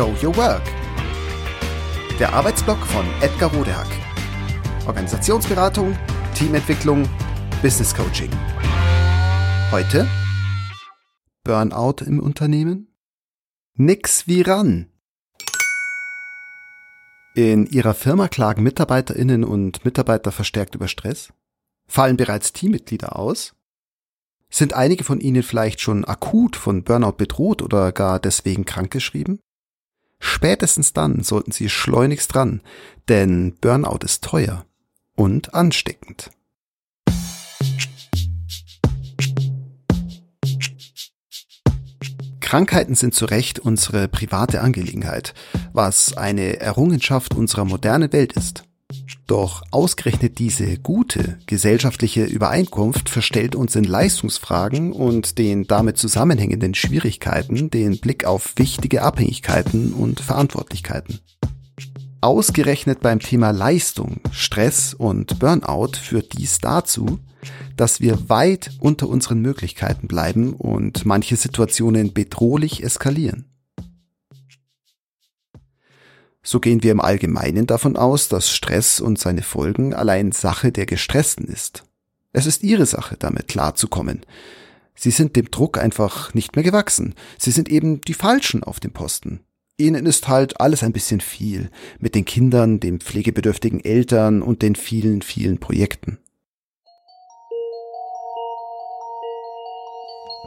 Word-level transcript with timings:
Show 0.00 0.16
Your 0.22 0.34
Work. 0.38 0.62
Der 2.18 2.32
Arbeitsblock 2.32 2.78
von 2.86 3.04
Edgar 3.20 3.52
Rodehack. 3.52 3.86
Organisationsberatung, 4.86 5.94
Teamentwicklung, 6.34 7.06
Business 7.60 7.94
Coaching. 7.94 8.30
Heute 9.70 10.08
Burnout 11.44 12.02
im 12.06 12.18
Unternehmen? 12.18 12.96
Nix 13.74 14.26
wie 14.26 14.40
ran. 14.40 14.90
In 17.34 17.66
Ihrer 17.66 17.92
Firma 17.92 18.28
klagen 18.28 18.62
Mitarbeiterinnen 18.62 19.44
und 19.44 19.84
Mitarbeiter 19.84 20.32
verstärkt 20.32 20.74
über 20.74 20.88
Stress? 20.88 21.30
Fallen 21.86 22.16
bereits 22.16 22.54
Teammitglieder 22.54 23.16
aus? 23.18 23.54
Sind 24.48 24.72
einige 24.72 25.04
von 25.04 25.20
Ihnen 25.20 25.42
vielleicht 25.42 25.82
schon 25.82 26.06
akut 26.06 26.56
von 26.56 26.84
Burnout 26.84 27.18
bedroht 27.18 27.60
oder 27.60 27.92
gar 27.92 28.18
deswegen 28.18 28.64
krankgeschrieben? 28.64 29.40
Spätestens 30.20 30.92
dann 30.92 31.22
sollten 31.22 31.50
Sie 31.50 31.68
schleunigst 31.68 32.34
dran, 32.34 32.60
denn 33.08 33.54
Burnout 33.60 34.04
ist 34.04 34.22
teuer 34.22 34.64
und 35.16 35.54
ansteckend. 35.54 36.30
Krankheiten 42.40 42.96
sind 42.96 43.14
zu 43.14 43.26
Recht 43.26 43.60
unsere 43.60 44.08
private 44.08 44.60
Angelegenheit, 44.60 45.34
was 45.72 46.16
eine 46.16 46.60
Errungenschaft 46.60 47.34
unserer 47.34 47.64
modernen 47.64 48.12
Welt 48.12 48.32
ist. 48.32 48.64
Doch 49.26 49.62
ausgerechnet 49.70 50.38
diese 50.38 50.76
gute 50.78 51.38
gesellschaftliche 51.46 52.24
Übereinkunft 52.24 53.08
verstellt 53.08 53.54
uns 53.54 53.76
in 53.76 53.84
Leistungsfragen 53.84 54.92
und 54.92 55.38
den 55.38 55.66
damit 55.66 55.98
zusammenhängenden 55.98 56.74
Schwierigkeiten 56.74 57.70
den 57.70 58.00
Blick 58.00 58.24
auf 58.24 58.54
wichtige 58.56 59.02
Abhängigkeiten 59.02 59.92
und 59.92 60.20
Verantwortlichkeiten. 60.20 61.20
Ausgerechnet 62.20 63.00
beim 63.00 63.20
Thema 63.20 63.50
Leistung, 63.50 64.20
Stress 64.30 64.92
und 64.92 65.38
Burnout 65.38 65.92
führt 66.02 66.36
dies 66.36 66.58
dazu, 66.58 67.18
dass 67.76 68.00
wir 68.00 68.28
weit 68.28 68.72
unter 68.78 69.08
unseren 69.08 69.40
Möglichkeiten 69.40 70.06
bleiben 70.06 70.52
und 70.52 71.06
manche 71.06 71.36
Situationen 71.36 72.12
bedrohlich 72.12 72.82
eskalieren. 72.84 73.46
So 76.42 76.60
gehen 76.60 76.82
wir 76.82 76.92
im 76.92 77.00
Allgemeinen 77.00 77.66
davon 77.66 77.96
aus, 77.96 78.28
dass 78.28 78.50
Stress 78.50 79.00
und 79.00 79.18
seine 79.18 79.42
Folgen 79.42 79.94
allein 79.94 80.32
Sache 80.32 80.72
der 80.72 80.86
Gestressten 80.86 81.46
ist. 81.46 81.84
Es 82.32 82.46
ist 82.46 82.62
ihre 82.62 82.86
Sache, 82.86 83.16
damit 83.18 83.48
klarzukommen. 83.48 84.24
Sie 84.94 85.10
sind 85.10 85.36
dem 85.36 85.50
Druck 85.50 85.78
einfach 85.78 86.34
nicht 86.34 86.56
mehr 86.56 86.62
gewachsen. 86.62 87.14
Sie 87.38 87.50
sind 87.50 87.68
eben 87.68 88.00
die 88.02 88.14
Falschen 88.14 88.62
auf 88.62 88.80
dem 88.80 88.92
Posten. 88.92 89.40
Ihnen 89.76 90.06
ist 90.06 90.28
halt 90.28 90.60
alles 90.60 90.82
ein 90.82 90.92
bisschen 90.92 91.20
viel, 91.20 91.70
mit 91.98 92.14
den 92.14 92.26
Kindern, 92.26 92.80
den 92.80 93.00
pflegebedürftigen 93.00 93.82
Eltern 93.82 94.42
und 94.42 94.62
den 94.62 94.74
vielen, 94.74 95.22
vielen 95.22 95.58
Projekten. 95.58 96.18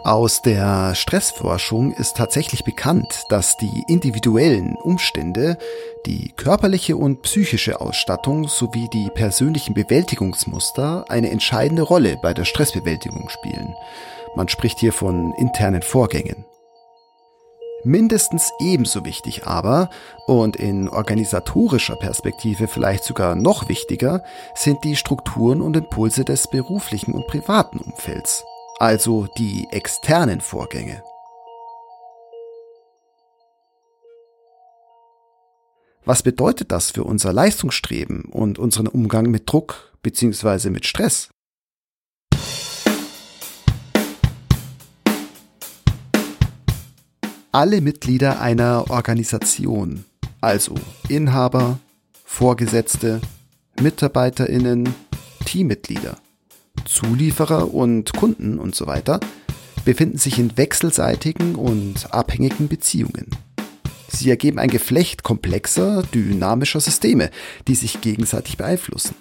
Aus 0.03 0.41
der 0.41 0.95
Stressforschung 0.95 1.93
ist 1.93 2.17
tatsächlich 2.17 2.65
bekannt, 2.65 3.23
dass 3.29 3.55
die 3.55 3.85
individuellen 3.87 4.75
Umstände, 4.75 5.57
die 6.05 6.33
körperliche 6.35 6.97
und 6.97 7.21
psychische 7.21 7.79
Ausstattung 7.79 8.49
sowie 8.49 8.89
die 8.89 9.09
persönlichen 9.11 9.73
Bewältigungsmuster 9.73 11.05
eine 11.07 11.31
entscheidende 11.31 11.83
Rolle 11.83 12.17
bei 12.21 12.33
der 12.33 12.43
Stressbewältigung 12.43 13.29
spielen. 13.29 13.73
Man 14.35 14.49
spricht 14.49 14.79
hier 14.79 14.91
von 14.91 15.33
internen 15.37 15.81
Vorgängen. 15.81 16.43
Mindestens 17.85 18.51
ebenso 18.59 19.05
wichtig 19.05 19.47
aber, 19.47 19.89
und 20.27 20.57
in 20.57 20.89
organisatorischer 20.89 21.95
Perspektive 21.95 22.67
vielleicht 22.67 23.05
sogar 23.05 23.35
noch 23.35 23.69
wichtiger, 23.69 24.21
sind 24.53 24.83
die 24.83 24.97
Strukturen 24.97 25.61
und 25.61 25.77
Impulse 25.77 26.25
des 26.25 26.49
beruflichen 26.49 27.13
und 27.13 27.25
privaten 27.27 27.77
Umfelds 27.77 28.43
also 28.83 29.27
die 29.37 29.65
externen 29.71 30.41
Vorgänge. 30.41 31.01
Was 36.03 36.21
bedeutet 36.21 36.73
das 36.73 36.91
für 36.91 37.05
unser 37.05 37.31
Leistungsstreben 37.31 38.25
und 38.25 38.59
unseren 38.59 38.87
Umgang 38.87 39.31
mit 39.31 39.49
Druck 39.49 39.93
bzw. 40.01 40.69
mit 40.69 40.85
Stress? 40.85 41.29
Alle 47.53 47.79
Mitglieder 47.79 48.41
einer 48.41 48.89
Organisation, 48.89 50.03
also 50.41 50.75
Inhaber, 51.07 51.79
Vorgesetzte, 52.25 53.21
Mitarbeiterinnen, 53.79 54.93
Teammitglieder, 55.45 56.17
Zulieferer 56.85 57.73
und 57.73 58.13
Kunden 58.13 58.59
und 58.59 58.75
so 58.75 58.87
weiter 58.87 59.19
befinden 59.85 60.17
sich 60.17 60.39
in 60.39 60.57
wechselseitigen 60.57 61.55
und 61.55 62.13
abhängigen 62.13 62.67
Beziehungen. 62.67 63.29
Sie 64.07 64.29
ergeben 64.29 64.59
ein 64.59 64.69
Geflecht 64.69 65.23
komplexer, 65.23 66.03
dynamischer 66.03 66.79
Systeme, 66.79 67.31
die 67.67 67.75
sich 67.75 68.01
gegenseitig 68.01 68.57
beeinflussen. 68.57 69.15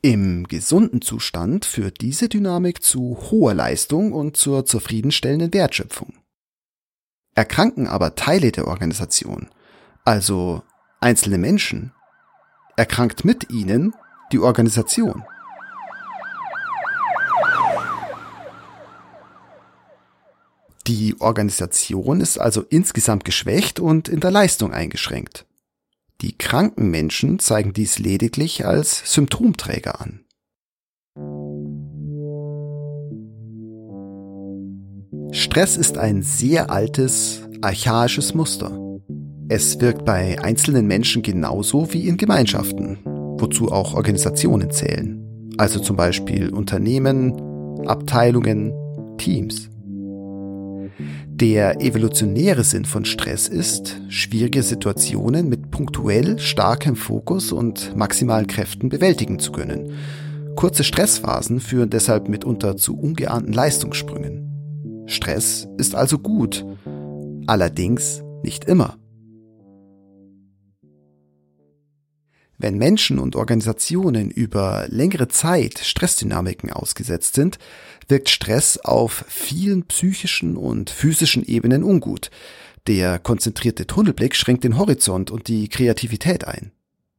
Im 0.00 0.46
gesunden 0.48 1.00
Zustand 1.00 1.64
führt 1.64 2.02
diese 2.02 2.28
Dynamik 2.28 2.82
zu 2.82 3.16
hoher 3.30 3.54
Leistung 3.54 4.12
und 4.12 4.36
zur 4.36 4.66
zufriedenstellenden 4.66 5.54
Wertschöpfung. 5.54 6.12
Erkranken 7.34 7.86
aber 7.86 8.14
Teile 8.14 8.52
der 8.52 8.68
Organisation, 8.68 9.48
also 10.04 10.62
einzelne 11.00 11.38
Menschen, 11.38 11.92
erkrankt 12.76 13.24
mit 13.24 13.50
ihnen 13.50 13.94
die 14.32 14.38
Organisation. 14.38 15.24
Die 20.86 21.18
Organisation 21.18 22.20
ist 22.20 22.38
also 22.38 22.62
insgesamt 22.68 23.24
geschwächt 23.24 23.80
und 23.80 24.08
in 24.08 24.20
der 24.20 24.30
Leistung 24.30 24.74
eingeschränkt. 24.74 25.46
Die 26.20 26.36
kranken 26.36 26.90
Menschen 26.90 27.38
zeigen 27.38 27.72
dies 27.72 27.98
lediglich 27.98 28.66
als 28.66 29.12
Symptomträger 29.12 30.00
an. 30.00 30.20
Stress 35.32 35.76
ist 35.76 35.98
ein 35.98 36.22
sehr 36.22 36.70
altes, 36.70 37.42
archaisches 37.60 38.34
Muster. 38.34 38.93
Es 39.48 39.78
wirkt 39.80 40.06
bei 40.06 40.42
einzelnen 40.42 40.86
Menschen 40.86 41.22
genauso 41.22 41.92
wie 41.92 42.08
in 42.08 42.16
Gemeinschaften, 42.16 42.98
wozu 43.04 43.70
auch 43.70 43.94
Organisationen 43.94 44.70
zählen, 44.70 45.22
also 45.58 45.80
zum 45.80 45.96
Beispiel 45.96 46.48
Unternehmen, 46.48 47.34
Abteilungen, 47.86 48.72
Teams. 49.18 49.68
Der 51.28 51.82
evolutionäre 51.82 52.64
Sinn 52.64 52.86
von 52.86 53.04
Stress 53.04 53.48
ist, 53.48 54.00
schwierige 54.08 54.62
Situationen 54.62 55.50
mit 55.50 55.70
punktuell 55.70 56.38
starkem 56.38 56.96
Fokus 56.96 57.52
und 57.52 57.94
maximalen 57.96 58.46
Kräften 58.46 58.88
bewältigen 58.88 59.38
zu 59.38 59.52
können. 59.52 59.92
Kurze 60.56 60.84
Stressphasen 60.84 61.60
führen 61.60 61.90
deshalb 61.90 62.28
mitunter 62.28 62.76
zu 62.78 62.96
ungeahnten 62.96 63.52
Leistungssprüngen. 63.52 65.04
Stress 65.06 65.68
ist 65.76 65.94
also 65.94 66.18
gut, 66.18 66.64
allerdings 67.46 68.22
nicht 68.42 68.64
immer. 68.64 68.96
Wenn 72.58 72.78
Menschen 72.78 73.18
und 73.18 73.36
Organisationen 73.36 74.30
über 74.30 74.86
längere 74.88 75.28
Zeit 75.28 75.80
Stressdynamiken 75.80 76.70
ausgesetzt 76.70 77.34
sind, 77.34 77.58
wirkt 78.08 78.28
Stress 78.28 78.78
auf 78.78 79.24
vielen 79.28 79.84
psychischen 79.84 80.56
und 80.56 80.90
physischen 80.90 81.44
Ebenen 81.44 81.82
ungut. 81.82 82.30
Der 82.86 83.18
konzentrierte 83.18 83.86
Tunnelblick 83.86 84.36
schränkt 84.36 84.62
den 84.62 84.78
Horizont 84.78 85.30
und 85.30 85.48
die 85.48 85.68
Kreativität 85.68 86.46
ein. 86.46 86.70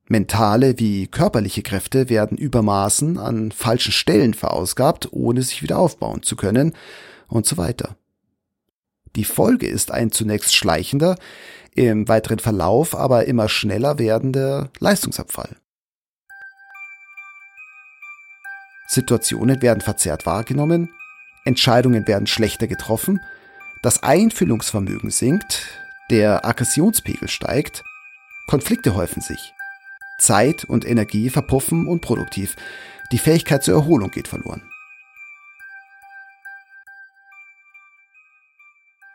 Mentale 0.07 0.77
wie 0.77 1.07
körperliche 1.07 1.63
Kräfte 1.63 2.09
werden 2.09 2.37
übermaßen 2.37 3.17
an 3.17 3.51
falschen 3.51 3.91
Stellen 3.91 4.35
verausgabt, 4.35 5.11
ohne 5.11 5.41
sich 5.41 5.63
wieder 5.63 5.79
aufbauen 5.79 6.21
zu 6.21 6.35
können 6.35 6.73
und 7.27 7.47
so 7.47 7.57
weiter. 7.57 7.97
Die 9.15 9.23
Folge 9.23 9.67
ist 9.67 9.91
ein 9.91 10.11
zunächst 10.11 10.55
schleichender, 10.55 11.17
im 11.73 12.07
weiteren 12.07 12.39
Verlauf 12.39 12.95
aber 12.95 13.25
immer 13.25 13.49
schneller 13.49 13.97
werdender 13.97 14.69
Leistungsabfall. 14.79 15.55
Situationen 18.87 19.61
werden 19.61 19.81
verzerrt 19.81 20.25
wahrgenommen, 20.25 20.89
Entscheidungen 21.43 22.07
werden 22.07 22.27
schlechter 22.27 22.67
getroffen, 22.67 23.19
das 23.81 24.03
Einfühlungsvermögen 24.03 25.11
sinkt, 25.11 25.67
der 26.09 26.45
Aggressionspegel 26.45 27.27
steigt, 27.27 27.83
Konflikte 28.47 28.95
häufen 28.95 29.21
sich, 29.21 29.53
Zeit 30.19 30.65
und 30.65 30.85
Energie 30.85 31.29
verpuffen 31.29 31.87
unproduktiv, 31.87 32.55
die 33.11 33.17
Fähigkeit 33.17 33.63
zur 33.63 33.75
Erholung 33.75 34.11
geht 34.11 34.27
verloren. 34.27 34.61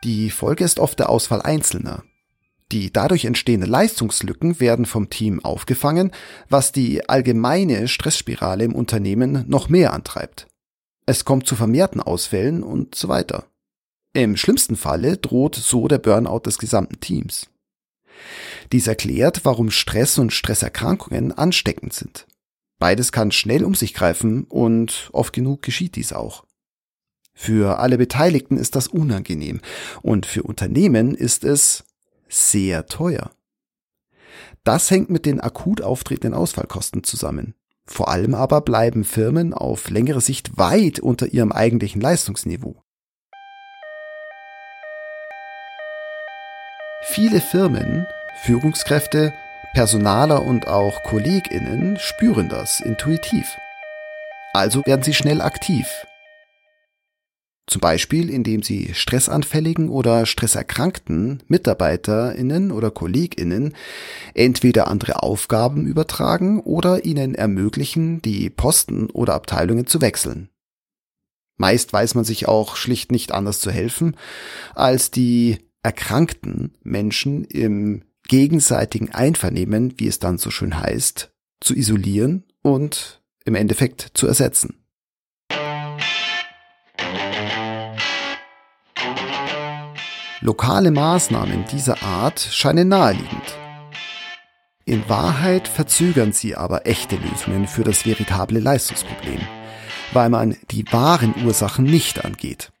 Die 0.03 0.31
Folge 0.31 0.63
ist 0.63 0.79
oft 0.79 0.97
der 0.97 1.09
Ausfall 1.09 1.43
Einzelner. 1.43 2.03
Die 2.71 2.91
dadurch 2.91 3.25
entstehenden 3.25 3.69
Leistungslücken 3.69 4.59
werden 4.59 4.85
vom 4.85 5.09
Team 5.09 5.43
aufgefangen, 5.43 6.11
was 6.49 6.71
die 6.71 7.07
allgemeine 7.07 7.87
Stressspirale 7.87 8.63
im 8.63 8.73
Unternehmen 8.73 9.45
noch 9.47 9.69
mehr 9.69 9.93
antreibt. 9.93 10.47
Es 11.05 11.23
kommt 11.25 11.45
zu 11.45 11.55
vermehrten 11.55 12.01
Ausfällen 12.01 12.63
und 12.63 12.95
so 12.95 13.09
weiter. 13.09 13.45
Im 14.13 14.37
schlimmsten 14.37 14.75
Falle 14.75 15.17
droht 15.17 15.55
so 15.55 15.87
der 15.87 15.99
Burnout 15.99 16.41
des 16.45 16.57
gesamten 16.57 16.99
Teams. 16.99 17.47
Dies 18.71 18.87
erklärt, 18.87 19.41
warum 19.43 19.69
Stress 19.69 20.17
und 20.17 20.33
Stresserkrankungen 20.33 21.31
ansteckend 21.31 21.93
sind. 21.93 22.27
Beides 22.79 23.11
kann 23.11 23.31
schnell 23.31 23.63
um 23.63 23.75
sich 23.75 23.93
greifen 23.93 24.45
und 24.45 25.09
oft 25.13 25.33
genug 25.33 25.61
geschieht 25.61 25.95
dies 25.95 26.13
auch. 26.13 26.45
Für 27.33 27.79
alle 27.79 27.97
Beteiligten 27.97 28.57
ist 28.57 28.75
das 28.75 28.87
unangenehm 28.87 29.61
und 30.01 30.25
für 30.25 30.43
Unternehmen 30.43 31.15
ist 31.15 31.43
es 31.43 31.83
sehr 32.27 32.85
teuer. 32.85 33.31
Das 34.63 34.91
hängt 34.91 35.09
mit 35.09 35.25
den 35.25 35.39
akut 35.39 35.81
auftretenden 35.81 36.33
Ausfallkosten 36.33 37.03
zusammen. 37.03 37.55
Vor 37.85 38.09
allem 38.09 38.35
aber 38.35 38.61
bleiben 38.61 39.03
Firmen 39.03 39.53
auf 39.53 39.89
längere 39.89 40.21
Sicht 40.21 40.57
weit 40.57 40.99
unter 40.99 41.27
ihrem 41.27 41.51
eigentlichen 41.51 41.99
Leistungsniveau. 41.99 42.83
Viele 47.03 47.41
Firmen, 47.41 48.05
Führungskräfte, 48.43 49.33
Personaler 49.73 50.43
und 50.43 50.67
auch 50.67 51.01
Kolleginnen 51.03 51.97
spüren 51.97 52.47
das 52.47 52.79
intuitiv. 52.79 53.57
Also 54.53 54.85
werden 54.85 55.03
sie 55.03 55.13
schnell 55.13 55.41
aktiv. 55.41 55.87
Zum 57.67 57.79
Beispiel, 57.79 58.29
indem 58.29 58.63
sie 58.63 58.93
stressanfälligen 58.93 59.89
oder 59.89 60.25
stresserkrankten 60.25 61.43
Mitarbeiterinnen 61.47 62.71
oder 62.71 62.91
Kolleginnen 62.91 63.75
entweder 64.33 64.87
andere 64.87 65.23
Aufgaben 65.23 65.85
übertragen 65.85 66.59
oder 66.59 67.05
ihnen 67.05 67.35
ermöglichen, 67.35 68.21
die 68.21 68.49
Posten 68.49 69.09
oder 69.09 69.35
Abteilungen 69.35 69.87
zu 69.87 70.01
wechseln. 70.01 70.49
Meist 71.57 71.93
weiß 71.93 72.15
man 72.15 72.25
sich 72.25 72.47
auch 72.47 72.75
schlicht 72.75 73.11
nicht 73.11 73.31
anders 73.31 73.59
zu 73.59 73.69
helfen, 73.69 74.17
als 74.73 75.11
die 75.11 75.59
erkrankten 75.83 76.75
Menschen 76.81 77.45
im 77.45 78.03
gegenseitigen 78.27 79.11
Einvernehmen, 79.11 79.93
wie 79.97 80.07
es 80.07 80.19
dann 80.19 80.37
so 80.37 80.49
schön 80.49 80.79
heißt, 80.79 81.31
zu 81.59 81.75
isolieren 81.75 82.43
und 82.63 83.21
im 83.45 83.55
Endeffekt 83.55 84.11
zu 84.13 84.25
ersetzen. 84.25 84.80
Lokale 90.43 90.89
Maßnahmen 90.89 91.65
dieser 91.71 92.01
Art 92.01 92.39
scheinen 92.39 92.87
naheliegend. 92.87 93.59
In 94.85 95.07
Wahrheit 95.07 95.67
verzögern 95.67 96.33
sie 96.33 96.55
aber 96.55 96.87
echte 96.87 97.15
Lösungen 97.15 97.67
für 97.67 97.83
das 97.83 98.07
veritable 98.07 98.59
Leistungsproblem, 98.59 99.39
weil 100.13 100.29
man 100.31 100.57
die 100.71 100.83
wahren 100.91 101.35
Ursachen 101.45 101.85
nicht 101.85 102.25
angeht. 102.25 102.71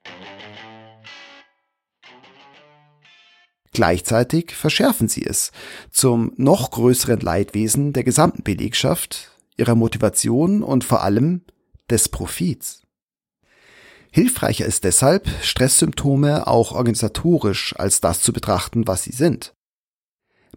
Gleichzeitig 3.73 4.55
verschärfen 4.55 5.07
sie 5.07 5.23
es 5.23 5.51
zum 5.91 6.33
noch 6.37 6.71
größeren 6.71 7.19
Leidwesen 7.19 7.93
der 7.93 8.03
gesamten 8.03 8.41
Belegschaft, 8.41 9.37
ihrer 9.55 9.75
Motivation 9.75 10.63
und 10.63 10.83
vor 10.83 11.03
allem 11.03 11.43
des 11.91 12.09
Profits. 12.09 12.81
Hilfreicher 14.13 14.65
ist 14.65 14.83
deshalb, 14.83 15.29
Stresssymptome 15.41 16.45
auch 16.45 16.73
organisatorisch 16.73 17.73
als 17.77 18.01
das 18.01 18.21
zu 18.21 18.33
betrachten, 18.33 18.85
was 18.85 19.03
sie 19.03 19.13
sind. 19.13 19.53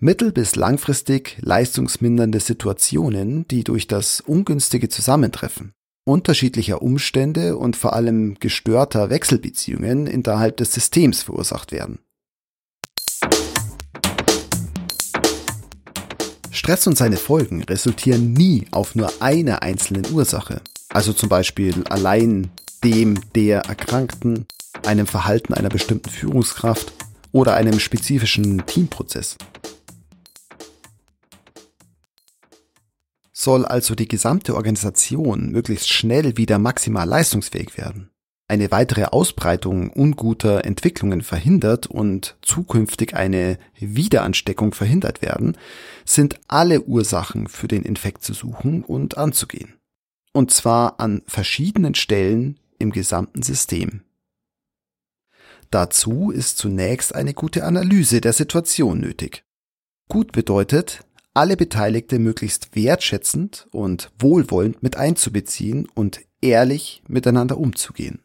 Mittel- 0.00 0.32
bis 0.32 0.56
langfristig 0.56 1.36
leistungsmindernde 1.40 2.40
Situationen, 2.40 3.46
die 3.46 3.62
durch 3.62 3.86
das 3.86 4.20
ungünstige 4.20 4.88
Zusammentreffen 4.88 5.72
unterschiedlicher 6.04 6.82
Umstände 6.82 7.56
und 7.56 7.76
vor 7.76 7.94
allem 7.94 8.36
gestörter 8.38 9.08
Wechselbeziehungen 9.10 10.06
innerhalb 10.06 10.58
des 10.58 10.72
Systems 10.72 11.22
verursacht 11.22 11.72
werden. 11.72 11.98
Stress 16.50 16.86
und 16.86 16.96
seine 16.96 17.16
Folgen 17.16 17.62
resultieren 17.62 18.32
nie 18.32 18.66
auf 18.70 18.94
nur 18.94 19.10
einer 19.20 19.62
einzelnen 19.62 20.10
Ursache, 20.12 20.60
also 20.90 21.12
zum 21.12 21.28
Beispiel 21.28 21.84
allein 21.88 22.50
dem 22.84 23.19
der 23.34 23.60
Erkrankten, 23.62 24.46
einem 24.84 25.06
Verhalten 25.06 25.54
einer 25.54 25.70
bestimmten 25.70 26.10
Führungskraft 26.10 26.92
oder 27.32 27.54
einem 27.54 27.81
spezifischen 27.81 28.64
Teamprozess. 28.66 29.36
Soll 33.32 33.64
also 33.64 33.94
die 33.94 34.08
gesamte 34.08 34.54
Organisation 34.54 35.50
möglichst 35.50 35.90
schnell 35.90 36.36
wieder 36.36 36.58
maximal 36.58 37.08
leistungsfähig 37.08 37.76
werden, 37.76 38.10
eine 38.46 38.70
weitere 38.70 39.04
Ausbreitung 39.06 39.90
unguter 39.90 40.64
Entwicklungen 40.64 41.22
verhindert 41.22 41.87
und 41.87 42.37
zukünftig 42.42 43.16
eine 43.16 43.58
Wiederansteckung 43.78 44.75
verhindert 44.75 45.22
werden, 45.22 45.56
sind 46.04 46.38
alle 46.46 46.82
Ursachen 46.82 47.48
für 47.48 47.69
den 47.69 47.82
Infekt 47.82 48.22
zu 48.22 48.34
suchen 48.34 48.84
und 48.84 49.16
anzugehen. 49.16 49.75
Und 50.32 50.50
zwar 50.50 51.00
an 51.00 51.22
verschiedenen 51.26 51.94
Stellen 51.94 52.60
im 52.79 52.93
gesamten 52.93 53.43
System. 53.43 54.03
Dazu 55.71 56.31
ist 56.31 56.59
zunächst 56.59 57.15
eine 57.15 57.35
gute 57.35 57.65
Analyse 57.65 58.21
der 58.21 58.32
Situation 58.32 59.00
nötig. 59.00 59.44
Gut 60.09 60.32
bedeutet, 60.32 61.00
alle 61.32 61.56
Beteiligte 61.56 62.19
möglichst 62.21 62.76
wertschätzend 62.76 63.67
und 63.73 64.12
wohlwollend 64.19 64.82
mit 64.82 64.97
einzubeziehen 64.97 65.88
und 65.94 66.21
ehrlich 66.41 67.03
miteinander 67.09 67.59
umzugehen. 67.59 68.21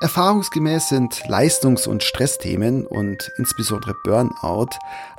Erfahrungsgemäß 0.00 0.88
sind 0.88 1.24
Leistungs- 1.28 1.86
und 1.86 2.02
Stressthemen 2.02 2.86
und 2.86 3.30
insbesondere 3.36 3.92
Burnout 4.02 4.70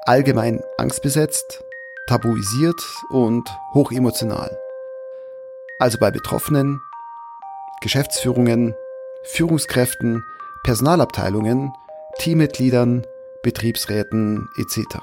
allgemein 0.07 0.59
angstbesetzt, 0.79 1.63
tabuisiert 2.07 2.81
und 3.09 3.49
hochemotional. 3.73 4.57
Also 5.79 5.97
bei 5.97 6.11
Betroffenen, 6.11 6.81
Geschäftsführungen, 7.81 8.75
Führungskräften, 9.23 10.23
Personalabteilungen, 10.63 11.73
Teammitgliedern, 12.19 13.05
Betriebsräten 13.43 14.47
etc. 14.57 14.97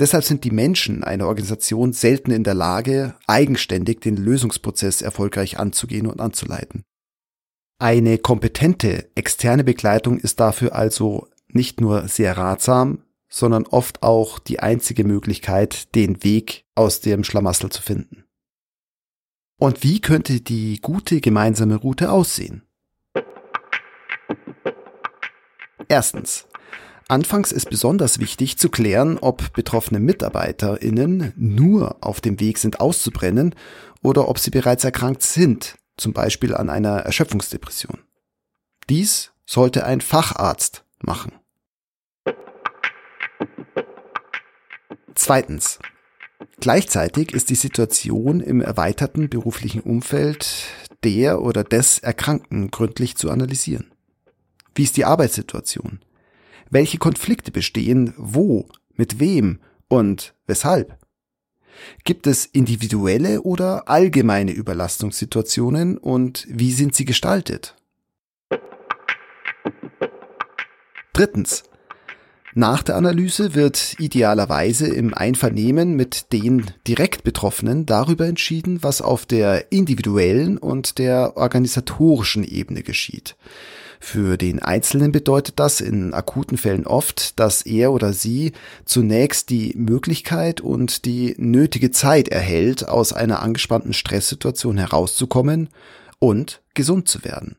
Deshalb 0.00 0.24
sind 0.24 0.44
die 0.44 0.50
Menschen 0.50 1.04
einer 1.04 1.26
Organisation 1.26 1.92
selten 1.92 2.30
in 2.30 2.42
der 2.42 2.54
Lage, 2.54 3.14
eigenständig 3.26 4.00
den 4.00 4.16
Lösungsprozess 4.16 5.02
erfolgreich 5.02 5.58
anzugehen 5.58 6.06
und 6.06 6.20
anzuleiten. 6.20 6.84
Eine 7.78 8.18
kompetente 8.18 9.10
externe 9.14 9.64
Begleitung 9.64 10.18
ist 10.18 10.40
dafür 10.40 10.74
also 10.74 11.28
nicht 11.54 11.80
nur 11.80 12.08
sehr 12.08 12.36
ratsam, 12.36 12.98
sondern 13.28 13.66
oft 13.66 14.02
auch 14.02 14.38
die 14.38 14.60
einzige 14.60 15.04
Möglichkeit, 15.04 15.94
den 15.94 16.22
Weg 16.22 16.64
aus 16.74 17.00
dem 17.00 17.24
Schlamassel 17.24 17.70
zu 17.70 17.82
finden. 17.82 18.24
Und 19.58 19.82
wie 19.82 20.00
könnte 20.00 20.40
die 20.40 20.80
gute 20.80 21.20
gemeinsame 21.20 21.76
Route 21.76 22.10
aussehen? 22.10 22.62
Erstens. 25.88 26.46
Anfangs 27.08 27.52
ist 27.52 27.68
besonders 27.68 28.18
wichtig 28.18 28.56
zu 28.56 28.70
klären, 28.70 29.18
ob 29.18 29.52
betroffene 29.52 30.00
MitarbeiterInnen 30.00 31.34
nur 31.36 31.98
auf 32.00 32.20
dem 32.20 32.40
Weg 32.40 32.58
sind 32.58 32.80
auszubrennen 32.80 33.54
oder 34.02 34.28
ob 34.28 34.38
sie 34.38 34.50
bereits 34.50 34.84
erkrankt 34.84 35.22
sind, 35.22 35.76
zum 35.96 36.14
Beispiel 36.14 36.54
an 36.54 36.70
einer 36.70 37.00
Erschöpfungsdepression. 37.00 37.98
Dies 38.88 39.32
sollte 39.44 39.84
ein 39.84 40.00
Facharzt 40.00 40.84
machen. 41.00 41.32
Zweitens. 45.14 45.78
Gleichzeitig 46.60 47.32
ist 47.32 47.50
die 47.50 47.54
Situation 47.54 48.40
im 48.40 48.60
erweiterten 48.60 49.28
beruflichen 49.28 49.80
Umfeld 49.80 50.66
der 51.04 51.42
oder 51.42 51.64
des 51.64 51.98
Erkrankten 51.98 52.70
gründlich 52.70 53.16
zu 53.16 53.30
analysieren. 53.30 53.90
Wie 54.74 54.82
ist 54.82 54.96
die 54.96 55.04
Arbeitssituation? 55.04 56.00
welche 56.74 56.98
Konflikte 56.98 57.52
bestehen, 57.52 58.14
wo, 58.16 58.68
mit 58.94 59.20
wem 59.20 59.60
und 59.88 60.34
weshalb. 60.46 60.98
Gibt 62.04 62.26
es 62.26 62.46
individuelle 62.46 63.42
oder 63.42 63.88
allgemeine 63.88 64.52
Überlastungssituationen 64.52 65.98
und 65.98 66.46
wie 66.48 66.72
sind 66.72 66.94
sie 66.94 67.04
gestaltet? 67.04 67.76
Drittens. 71.12 71.64
Nach 72.56 72.84
der 72.84 72.94
Analyse 72.94 73.56
wird 73.56 73.96
idealerweise 73.98 74.86
im 74.86 75.12
Einvernehmen 75.12 75.96
mit 75.96 76.32
den 76.32 76.70
direkt 76.86 77.24
Betroffenen 77.24 77.84
darüber 77.84 78.26
entschieden, 78.26 78.80
was 78.84 79.02
auf 79.02 79.26
der 79.26 79.72
individuellen 79.72 80.56
und 80.58 80.98
der 80.98 81.36
organisatorischen 81.36 82.44
Ebene 82.44 82.84
geschieht. 82.84 83.34
Für 83.98 84.36
den 84.36 84.62
Einzelnen 84.62 85.10
bedeutet 85.10 85.58
das 85.58 85.80
in 85.80 86.14
akuten 86.14 86.56
Fällen 86.56 86.86
oft, 86.86 87.40
dass 87.40 87.62
er 87.62 87.90
oder 87.90 88.12
sie 88.12 88.52
zunächst 88.84 89.50
die 89.50 89.72
Möglichkeit 89.76 90.60
und 90.60 91.06
die 91.06 91.34
nötige 91.38 91.90
Zeit 91.90 92.28
erhält, 92.28 92.88
aus 92.88 93.12
einer 93.12 93.42
angespannten 93.42 93.94
Stresssituation 93.94 94.78
herauszukommen 94.78 95.70
und 96.20 96.62
gesund 96.74 97.08
zu 97.08 97.24
werden. 97.24 97.56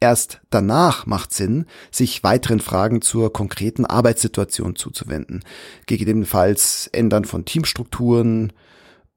Erst 0.00 0.40
danach 0.50 1.06
macht 1.06 1.34
Sinn, 1.34 1.66
sich 1.90 2.22
weiteren 2.22 2.60
Fragen 2.60 3.02
zur 3.02 3.32
konkreten 3.32 3.84
Arbeitssituation 3.84 4.76
zuzuwenden, 4.76 5.42
gegebenenfalls 5.86 6.88
Ändern 6.92 7.24
von 7.24 7.44
Teamstrukturen 7.44 8.52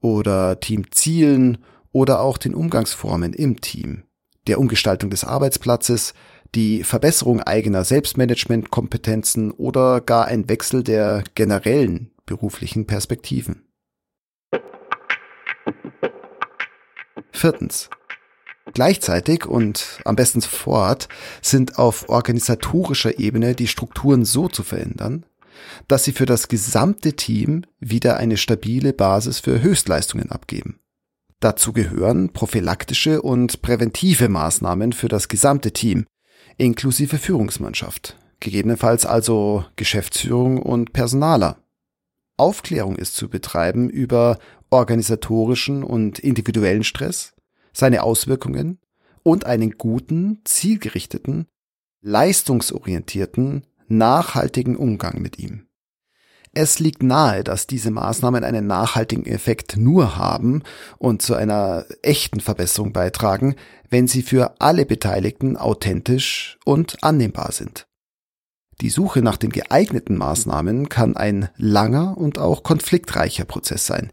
oder 0.00 0.58
Teamzielen 0.58 1.58
oder 1.92 2.20
auch 2.20 2.36
den 2.36 2.54
Umgangsformen 2.54 3.32
im 3.32 3.60
Team, 3.60 4.02
der 4.48 4.58
Umgestaltung 4.58 5.10
des 5.10 5.22
Arbeitsplatzes, 5.22 6.14
die 6.56 6.82
Verbesserung 6.82 7.40
eigener 7.40 7.84
Selbstmanagementkompetenzen 7.84 9.52
oder 9.52 10.00
gar 10.00 10.26
ein 10.26 10.48
Wechsel 10.48 10.82
der 10.82 11.22
generellen 11.36 12.10
beruflichen 12.26 12.86
Perspektiven. 12.86 13.68
Viertens. 17.30 17.88
Gleichzeitig 18.74 19.46
und 19.46 20.00
am 20.04 20.16
besten 20.16 20.40
sofort 20.40 21.08
sind 21.42 21.78
auf 21.78 22.08
organisatorischer 22.08 23.18
Ebene 23.18 23.54
die 23.54 23.68
Strukturen 23.68 24.24
so 24.24 24.48
zu 24.48 24.62
verändern, 24.62 25.26
dass 25.88 26.04
sie 26.04 26.12
für 26.12 26.26
das 26.26 26.48
gesamte 26.48 27.14
Team 27.14 27.64
wieder 27.80 28.16
eine 28.16 28.36
stabile 28.36 28.92
Basis 28.92 29.40
für 29.40 29.60
Höchstleistungen 29.60 30.30
abgeben. 30.30 30.78
Dazu 31.40 31.72
gehören 31.72 32.32
prophylaktische 32.32 33.20
und 33.20 33.62
präventive 33.62 34.28
Maßnahmen 34.28 34.92
für 34.92 35.08
das 35.08 35.28
gesamte 35.28 35.72
Team, 35.72 36.06
inklusive 36.56 37.18
Führungsmannschaft, 37.18 38.16
gegebenenfalls 38.40 39.04
also 39.04 39.64
Geschäftsführung 39.76 40.62
und 40.62 40.92
Personaler. 40.92 41.58
Aufklärung 42.36 42.96
ist 42.96 43.16
zu 43.16 43.28
betreiben 43.28 43.90
über 43.90 44.38
organisatorischen 44.70 45.82
und 45.84 46.18
individuellen 46.18 46.84
Stress, 46.84 47.34
seine 47.72 48.02
Auswirkungen 48.02 48.78
und 49.22 49.46
einen 49.46 49.72
guten, 49.72 50.40
zielgerichteten, 50.44 51.46
leistungsorientierten, 52.00 53.66
nachhaltigen 53.88 54.76
Umgang 54.76 55.20
mit 55.20 55.38
ihm. 55.38 55.66
Es 56.54 56.80
liegt 56.80 57.02
nahe, 57.02 57.44
dass 57.44 57.66
diese 57.66 57.90
Maßnahmen 57.90 58.44
einen 58.44 58.66
nachhaltigen 58.66 59.24
Effekt 59.24 59.78
nur 59.78 60.18
haben 60.18 60.62
und 60.98 61.22
zu 61.22 61.34
einer 61.34 61.86
echten 62.02 62.40
Verbesserung 62.40 62.92
beitragen, 62.92 63.56
wenn 63.88 64.06
sie 64.06 64.22
für 64.22 64.60
alle 64.60 64.84
Beteiligten 64.84 65.56
authentisch 65.56 66.58
und 66.66 67.02
annehmbar 67.02 67.52
sind. 67.52 67.86
Die 68.82 68.90
Suche 68.90 69.22
nach 69.22 69.38
den 69.38 69.50
geeigneten 69.50 70.18
Maßnahmen 70.18 70.90
kann 70.90 71.16
ein 71.16 71.48
langer 71.56 72.18
und 72.18 72.38
auch 72.38 72.62
konfliktreicher 72.62 73.44
Prozess 73.44 73.86
sein, 73.86 74.10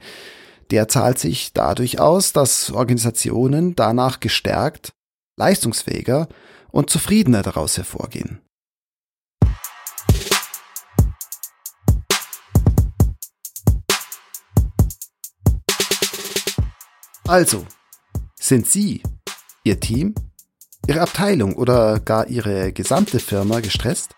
der 0.71 0.87
zahlt 0.87 1.19
sich 1.19 1.53
dadurch 1.53 1.99
aus, 1.99 2.33
dass 2.33 2.71
Organisationen 2.71 3.75
danach 3.75 4.19
gestärkt, 4.19 4.93
leistungsfähiger 5.37 6.27
und 6.71 6.89
zufriedener 6.89 7.41
daraus 7.41 7.77
hervorgehen. 7.77 8.41
Also, 17.27 17.65
sind 18.39 18.65
Sie, 18.65 19.03
Ihr 19.63 19.79
Team, 19.79 20.15
Ihre 20.87 21.01
Abteilung 21.01 21.55
oder 21.55 21.99
gar 21.99 22.27
Ihre 22.27 22.73
gesamte 22.73 23.19
Firma 23.19 23.59
gestresst? 23.59 24.15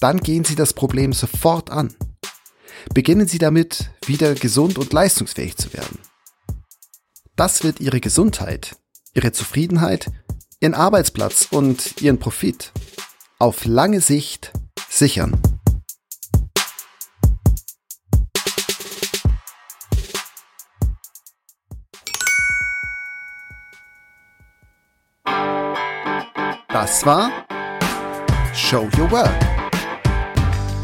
Dann 0.00 0.18
gehen 0.18 0.44
Sie 0.44 0.56
das 0.56 0.72
Problem 0.72 1.12
sofort 1.12 1.70
an. 1.70 1.94
Beginnen 2.94 3.28
Sie 3.28 3.38
damit, 3.38 3.90
wieder 4.06 4.34
gesund 4.34 4.78
und 4.78 4.92
leistungsfähig 4.92 5.56
zu 5.56 5.72
werden. 5.72 5.98
Das 7.36 7.62
wird 7.62 7.80
Ihre 7.80 8.00
Gesundheit, 8.00 8.76
Ihre 9.14 9.32
Zufriedenheit, 9.32 10.10
Ihren 10.60 10.74
Arbeitsplatz 10.74 11.48
und 11.50 12.00
Ihren 12.00 12.18
Profit 12.18 12.72
auf 13.38 13.64
lange 13.64 14.00
Sicht 14.00 14.52
sichern. 14.88 15.40
Das 26.68 27.04
war 27.04 27.30
Show 28.54 28.88
Your 28.96 29.10
Work 29.10 29.59